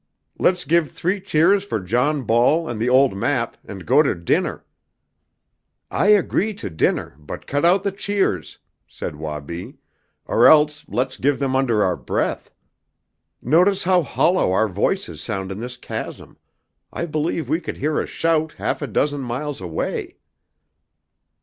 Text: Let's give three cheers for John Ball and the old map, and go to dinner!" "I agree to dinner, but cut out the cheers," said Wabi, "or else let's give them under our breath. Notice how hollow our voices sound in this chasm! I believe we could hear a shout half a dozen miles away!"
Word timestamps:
Let's 0.39 0.65
give 0.65 0.89
three 0.89 1.21
cheers 1.21 1.63
for 1.63 1.79
John 1.79 2.23
Ball 2.23 2.67
and 2.67 2.79
the 2.81 2.89
old 2.89 3.15
map, 3.15 3.55
and 3.63 3.85
go 3.85 4.01
to 4.01 4.15
dinner!" 4.15 4.65
"I 5.91 6.07
agree 6.07 6.55
to 6.55 6.71
dinner, 6.71 7.15
but 7.19 7.45
cut 7.45 7.63
out 7.65 7.83
the 7.83 7.91
cheers," 7.91 8.57
said 8.87 9.15
Wabi, 9.15 9.75
"or 10.25 10.47
else 10.47 10.85
let's 10.87 11.17
give 11.17 11.37
them 11.37 11.55
under 11.55 11.83
our 11.83 11.95
breath. 11.95 12.49
Notice 13.43 13.83
how 13.83 14.01
hollow 14.01 14.51
our 14.53 14.67
voices 14.67 15.21
sound 15.21 15.51
in 15.51 15.59
this 15.59 15.77
chasm! 15.77 16.35
I 16.91 17.05
believe 17.05 17.47
we 17.47 17.59
could 17.61 17.77
hear 17.77 18.01
a 18.01 18.07
shout 18.07 18.53
half 18.53 18.81
a 18.81 18.87
dozen 18.87 19.21
miles 19.21 19.61
away!" 19.61 20.17